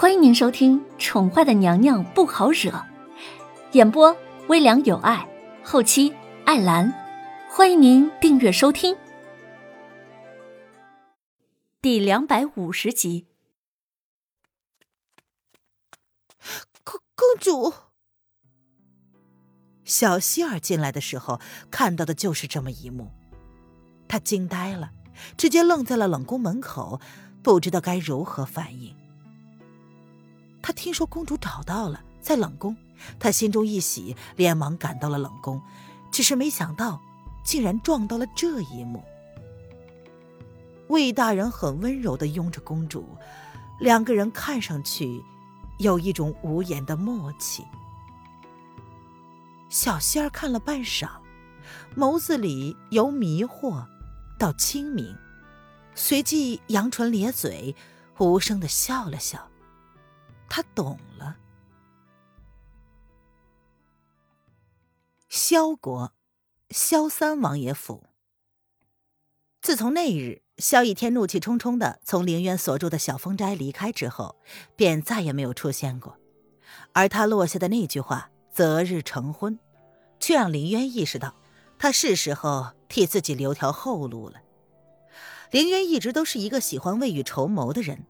[0.00, 2.70] 欢迎您收听《宠坏的娘娘不好惹》，
[3.72, 5.28] 演播微凉有爱，
[5.64, 6.14] 后期
[6.44, 6.94] 艾兰。
[7.50, 8.96] 欢迎您订阅收听。
[11.82, 13.26] 第两百五十集，
[16.84, 17.74] 公公主。
[19.82, 21.40] 小希儿进来的时候，
[21.72, 23.10] 看到的就是这么一幕，
[24.06, 24.92] 她惊呆了，
[25.36, 27.00] 直接愣在了冷宫门口，
[27.42, 28.94] 不知道该如何反应。
[30.68, 32.76] 他听说公主找到了，在冷宫，
[33.18, 35.62] 他心中一喜，连忙赶到了冷宫，
[36.12, 37.00] 只是没想到，
[37.42, 39.02] 竟然撞到了这一幕。
[40.88, 43.08] 魏大人很温柔的拥着公主，
[43.80, 45.24] 两个人看上去
[45.78, 47.64] 有一种无言的默契。
[49.70, 51.08] 小仙儿看了半晌，
[51.96, 53.86] 眸子里由迷惑
[54.38, 55.16] 到清明，
[55.94, 57.74] 随即扬唇咧嘴，
[58.18, 59.48] 无声的笑了笑。
[60.48, 61.36] 他懂了。
[65.28, 66.12] 萧国，
[66.70, 68.04] 萧三王爷府。
[69.60, 74.36] 自从那日萧逸天怒气冲冲的从凌渊所住的小风斋离开之后，
[74.76, 76.18] 便再也没有出现过。
[76.92, 78.30] 而他落下的那句话。
[78.50, 79.56] 择日成婚，
[80.18, 81.32] 却让凌渊意识到，
[81.78, 84.42] 他是时候替自己留条后路了。
[85.52, 88.04] 凌渊一直都是一个喜欢未雨绸缪的人，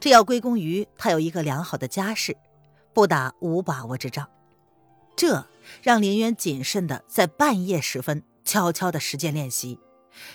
[0.00, 2.36] 这要归功于他有一个良好的家世，
[2.92, 4.28] 不打无把握之仗。
[5.16, 5.46] 这
[5.82, 9.78] 让林渊谨慎的在半夜时分悄悄的实践练习。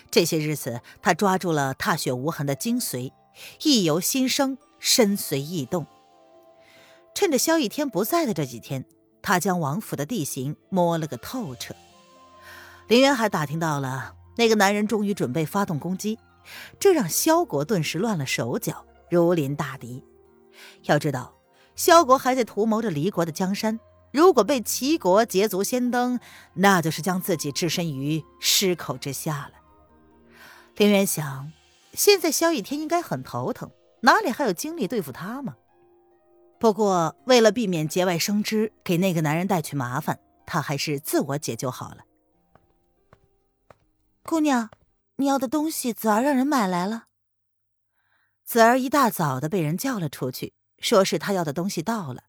[0.10, 3.12] 这些日子，他抓住了踏雪无痕的精髓，
[3.64, 5.86] 意由心生，身随意动。
[7.14, 8.86] 趁着萧逸天不在的这几天。
[9.20, 11.76] 他将王府的地形摸了个透彻，
[12.88, 16.18] 林渊还打听到了那个男人终于准备发动攻击，
[16.80, 20.04] 这让萧国顿时乱了手脚，如临大敌。
[20.84, 21.36] 要知道，
[21.76, 23.80] 萧国还在图谋着离国的江山，
[24.12, 26.20] 如果被齐国捷足先登，
[26.54, 29.52] 那就是将自己置身于狮口之下了。
[30.76, 31.52] 林渊想，
[31.94, 35.56] 现在萧逸天应该很头疼，哪里还有精力对付他吗？
[36.60, 42.06] 不过，为了避免节外生枝，给那个男人带去麻烦，他还是自我解救好了。
[44.24, 44.70] 姑娘，
[45.18, 47.06] 你要的东西，子儿让人买来了。
[48.48, 52.24] 子儿一大早的被人叫了出去，说是他要的东西到了。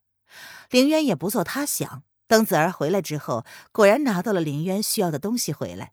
[0.69, 5.93] 凌渊也不做他想，等子儿回来之后，果然拿到了凌渊需要的东西回来。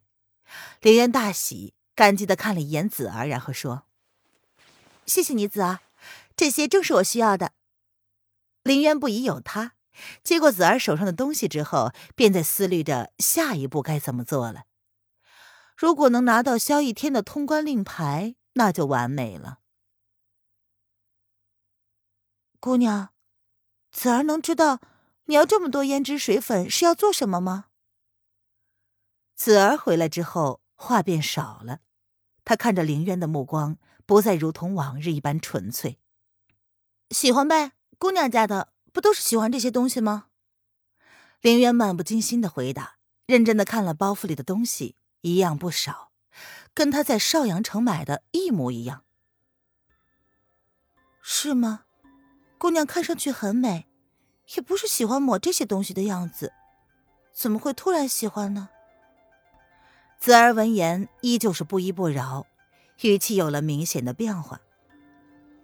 [0.80, 3.84] 凌渊大喜，感激的看了一眼子儿，然后说
[5.06, 5.78] ：“谢谢你，子儿，
[6.34, 7.52] 这些正是我需要的。”
[8.64, 9.74] 林渊不疑有他，
[10.24, 14.64] 接过子儿手上的东西之后，便在思虑着下一步该怎么做了。
[15.76, 19.60] 如果能拿到萧逸天的通关令牌，那就完美了。
[22.58, 23.10] 姑娘，
[23.92, 24.80] 子儿能知道
[25.26, 27.66] 你要这么多胭脂水粉是要做什么吗？
[29.34, 31.80] 子儿回来之后，话变少了，
[32.44, 35.98] 他看着林渊的目光不再如同往日一般纯粹。
[37.10, 37.72] 喜欢呗。
[37.98, 40.26] 姑娘家的不都是喜欢这些东西吗？
[41.40, 46.12] 林渊漫不经心的回答，认真的看了包袱里的东西，一样不少，
[46.74, 49.04] 跟他在邵阳城买的一模一样。
[51.22, 51.85] 是吗？
[52.58, 53.86] 姑娘看上去很美，
[54.56, 56.52] 也不是喜欢抹这些东西的样子，
[57.32, 58.70] 怎么会突然喜欢呢？
[60.18, 62.46] 子儿闻言依旧是不依不饶，
[63.02, 64.60] 语气有了明显的变化。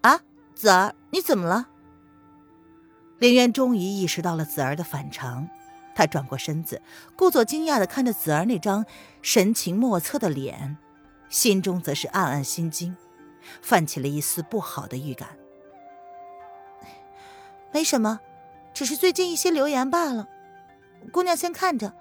[0.03, 0.21] 啊，
[0.55, 1.69] 子儿，你怎么了？
[3.19, 5.49] 林渊终于意识到了子儿的反常，
[5.95, 6.83] 他转过身子，
[7.17, 8.85] 故作惊讶的看着子儿那张
[9.23, 10.77] 神情莫测的脸，
[11.31, 12.95] 心中则是暗暗心惊，
[13.63, 15.29] 泛起了一丝不好的预感。
[17.73, 18.21] 没什么，
[18.75, 20.29] 只是最近一些流言罢了。
[21.11, 21.95] 姑娘先看着，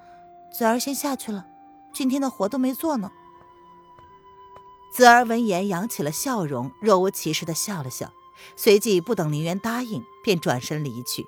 [0.51, 1.47] 子儿先下去了，
[1.93, 3.11] 今天的活都没做呢。
[4.93, 8.11] 子儿闻言扬起了笑容，若无其事的笑了笑。
[8.55, 11.23] 随即不等凌渊答应，便转身离去，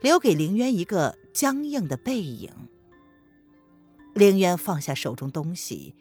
[0.00, 2.68] 留给凌渊一个僵硬的背影。
[4.12, 5.94] 凌渊放下手中东西，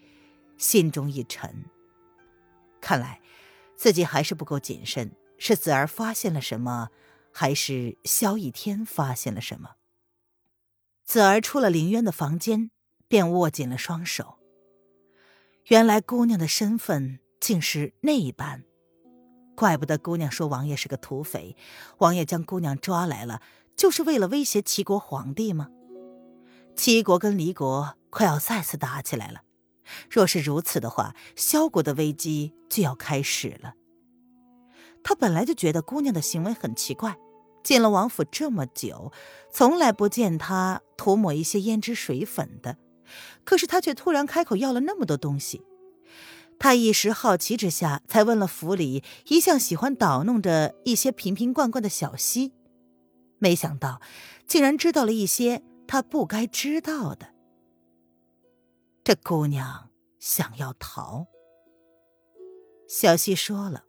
[0.57, 1.65] 心中一沉，
[2.81, 3.21] 看来
[3.75, 5.11] 自己还是不够谨慎。
[5.37, 6.89] 是子儿发现了什么，
[7.39, 9.75] 还是萧逸天发现了什么？
[11.05, 12.71] 子儿出了林渊的房间，
[13.07, 14.39] 便握紧了双手。
[15.65, 18.63] 原来姑娘的身份竟是那一般。
[19.55, 21.55] 怪不得姑娘说王爷是个土匪，
[21.99, 23.43] 王爷将姑娘抓来了，
[23.75, 25.69] 就是为了威胁齐国皇帝吗？
[26.75, 29.43] 齐国跟离国快要再次打起来了，
[30.09, 33.75] 若是如此的话，萧国的危机就要开始了。
[35.03, 37.15] 他本来就觉得姑娘的行为很奇怪，
[37.67, 39.11] 进了王府这么久，
[39.51, 42.77] 从来不见他涂抹一些胭脂水粉的，
[43.43, 45.65] 可是他却突然开口要了那么多东西。
[46.57, 52.53] 他一时好奇之下，才问了府里一向喜欢捣弄着一些瓶瓶罐罐的小溪，
[53.37, 54.01] 没想到
[54.47, 57.33] 竟然知道了一些他不该知道的。
[59.03, 61.27] 这姑娘想要逃。
[62.87, 63.83] 小溪说了，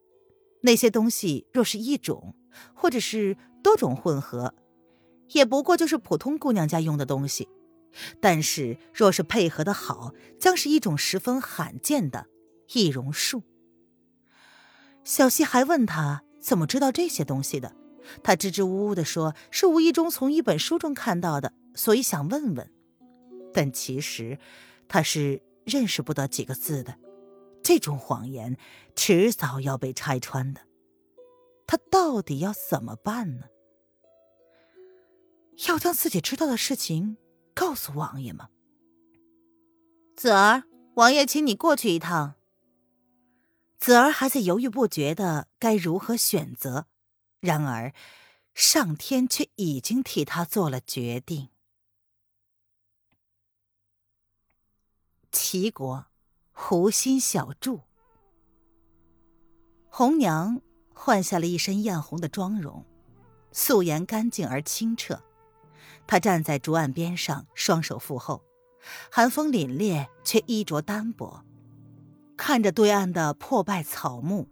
[0.62, 2.34] 那些东西若是一种，
[2.75, 4.55] 或者是多种混合，
[5.31, 7.46] 也不过就是普通姑娘家用的东西；
[8.20, 12.26] 但是若是配合的好，将是一种十分罕见的。
[12.75, 13.44] 易容术。
[15.02, 17.75] 小溪还问他怎么知道这些东西的，
[18.22, 22.70] 他支支吾吾的说是无意中从一本书中看到的，所以想问问。
[23.54, 24.38] 但其实
[24.87, 26.96] 他是认识不得几个字的，
[27.62, 28.58] 这种谎言
[28.94, 30.61] 迟早要被拆穿的。
[31.69, 33.50] 他到底要怎么办呢？
[35.69, 37.19] 要将自己知道的事情
[37.53, 38.49] 告诉王爷吗？
[40.17, 42.37] 子儿，王爷请你过去一趟。
[43.76, 46.87] 子儿还在犹豫不决的该如何选择，
[47.38, 47.93] 然而
[48.55, 51.50] 上天却已经替他做了决定。
[55.31, 56.06] 齐国
[56.53, 57.82] 湖心小筑，
[59.88, 60.62] 红娘
[61.00, 62.85] 换下了一身艳红的妆容，
[63.53, 65.23] 素颜干净而清澈。
[66.09, 68.43] 她站在竹岸边上，双手负后，
[69.09, 71.45] 寒风凛冽，却衣着单薄。
[72.37, 74.49] 看着对岸的破败草木，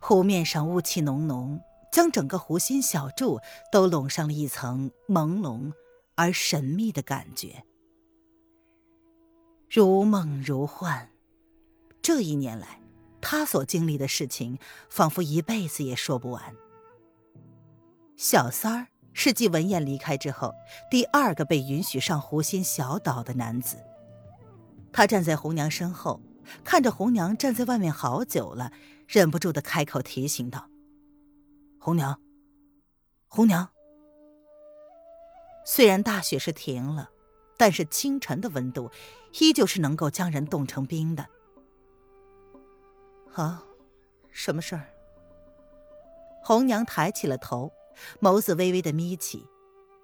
[0.00, 1.60] 湖面上雾气浓浓，
[1.92, 3.38] 将整个湖心小筑
[3.70, 5.72] 都笼上了一层朦胧
[6.14, 7.64] 而神秘的感觉，
[9.68, 11.10] 如梦如幻。
[12.00, 12.80] 这一年来，
[13.20, 14.58] 他所经历的事情，
[14.88, 16.54] 仿佛一辈子也说不完。
[18.16, 20.54] 小三儿是继文彦离开之后，
[20.90, 23.76] 第二个被允许上湖心小岛的男子。
[24.92, 26.20] 他站在红娘身后。
[26.64, 28.72] 看着红娘站在外面好久了，
[29.06, 30.68] 忍不住的开口提醒道
[31.78, 32.20] ：“红娘，
[33.28, 33.68] 红娘。”
[35.64, 37.10] 虽然大雪是停了，
[37.56, 38.90] 但是清晨的温度
[39.38, 41.24] 依旧是能够将人冻成冰的。
[43.34, 43.62] 啊，
[44.30, 44.86] 什么事儿？
[46.42, 47.72] 红娘抬起了头，
[48.20, 49.46] 眸子微微的眯起，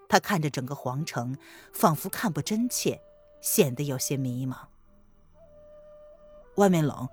[0.08, 1.36] 她看着整个皇城，
[1.72, 3.00] 仿佛看不真切，
[3.40, 4.56] 显得有些迷茫。
[6.56, 7.08] 外面冷，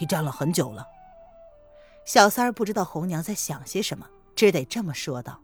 [0.00, 0.86] 你站了很久了。
[2.04, 5.40] 小三儿不知道红娘在想些什么，只得这么说道：“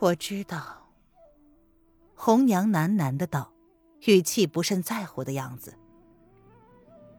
[0.00, 0.88] 我知道。”
[2.16, 3.52] 红娘喃喃的道，
[4.06, 5.78] 语气不甚在乎的样子。“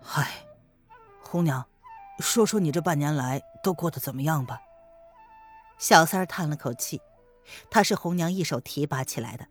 [0.03, 0.45] 嗨，
[1.21, 1.65] 红娘，
[2.19, 4.61] 说说你这半年来都过得怎么样吧。”
[5.79, 7.01] 小三儿叹了口气，
[7.71, 9.47] 他是红娘一手提拔起来的，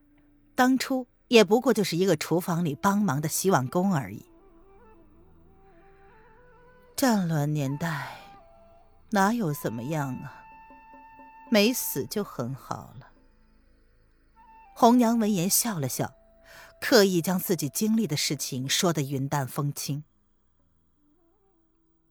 [0.55, 1.07] 当初。
[1.29, 4.27] 也不过就是一个厨房里帮忙的洗碗工而已。
[6.95, 8.19] 战乱年代，
[9.13, 10.45] 哪有怎么样啊？
[11.51, 13.09] 没死就很好了。
[14.75, 16.13] 红娘闻言笑了笑，
[16.83, 20.05] 刻意将自己经历的事情说得云淡风轻。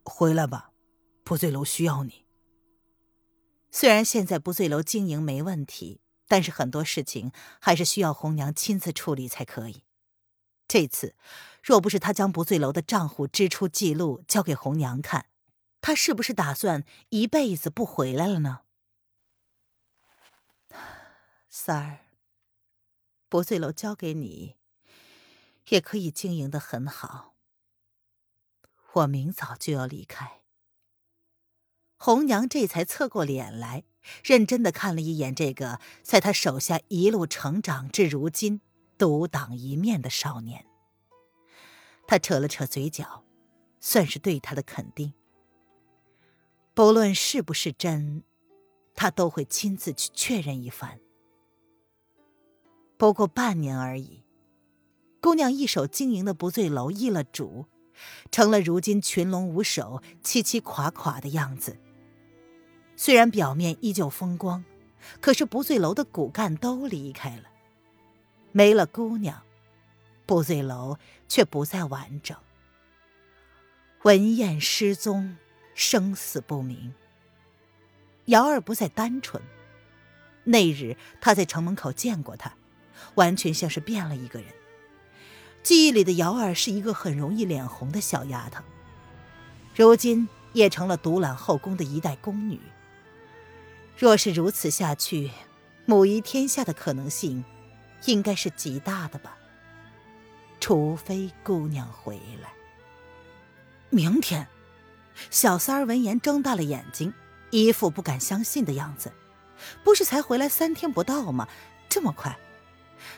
[0.04, 0.72] 回来吧，
[1.24, 2.26] 不醉楼需要你。
[3.70, 6.02] 虽然现在不醉楼经营没问题。
[6.32, 9.84] 但是很多事情还是需要红娘亲自处理才可以。
[10.66, 11.14] 这次，
[11.62, 15.26] 若不是他将不醉楼的账户支出记录交给红娘看，
[15.82, 18.62] 他是不是打算一辈子不回来了呢？
[21.50, 22.00] 三儿，
[23.28, 24.56] 不醉楼交给你，
[25.68, 27.31] 也可以经营的很好。
[28.94, 30.42] 我明早就要离开。
[31.98, 33.84] 红娘这才侧过脸来。
[34.24, 38.60] 认真的看了一眼这个在他手下一路成长至如今
[38.98, 40.66] 独当一面的少年，
[42.08, 43.24] 他扯了扯嘴角，
[43.80, 45.14] 算是对他的肯定。
[46.74, 48.24] 不论是不是真，
[48.96, 51.00] 他都会亲自去确认一番。
[52.98, 54.24] 不过半年而已，
[55.22, 57.68] 姑娘一手经营的不醉楼易了主，
[58.32, 61.78] 成了如今群龙无首、凄凄垮垮的样子。
[62.96, 64.64] 虽然表面依旧风光，
[65.20, 67.44] 可是不醉楼的骨干都离开了，
[68.52, 69.42] 没了姑娘，
[70.26, 72.38] 不醉楼却不再完整。
[74.04, 75.38] 文燕失踪，
[75.74, 76.94] 生死不明。
[78.26, 79.42] 瑶儿不再单纯，
[80.44, 82.56] 那日他在城门口见过她，
[83.16, 84.54] 完全像是变了一个人。
[85.64, 88.64] 记忆里的瑶儿是一个很容易脸红的小丫头，
[89.76, 92.60] 如今也成了独揽后宫的一代宫女。
[93.98, 95.30] 若是如此下去，
[95.86, 97.44] 母仪天下的可能性
[98.06, 99.38] 应该是极大的吧。
[100.60, 102.52] 除非姑娘回来。
[103.90, 104.48] 明天，
[105.30, 107.14] 小三儿闻言睁大了眼睛，
[107.52, 109.12] 一副不敢相信的样子。
[109.84, 111.48] 不是才回来三天不到吗？
[111.88, 112.36] 这么快？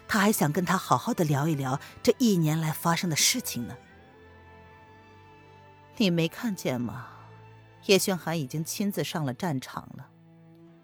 [0.07, 3.77] 他还想跟他好好的聊一聊这一年来发生的事情呢。
[5.97, 7.07] 你没看见吗？
[7.85, 10.07] 叶轩寒已经亲自上了战场了，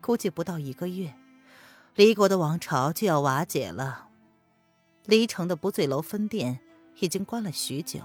[0.01, 1.15] 估计不到一个月，
[1.95, 4.09] 离国的王朝就要瓦解了。
[5.05, 6.59] 离城的不醉楼分店
[6.99, 8.01] 已经关了许久，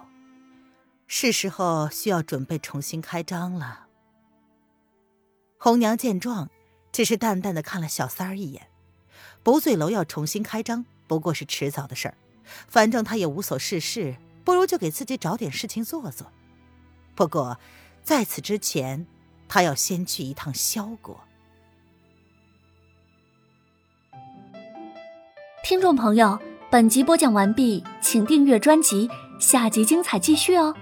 [1.06, 3.88] 是时候需要准备重新开张了。
[5.58, 6.48] 红娘见状，
[6.92, 8.68] 只是淡淡的看了小三儿一眼。
[9.44, 12.14] 不醉楼要重新开张，不过是迟早的事儿。
[12.66, 16.26] 反正他也无所事事，不如就给自己找点事情做做。
[17.14, 17.58] 不过，
[18.02, 19.06] 在此之前，
[19.46, 21.20] 他要先去一趟萧国。
[25.62, 26.38] 听众朋友，
[26.70, 29.08] 本集播讲完毕，请订阅专辑，
[29.38, 30.74] 下集精彩继续哦。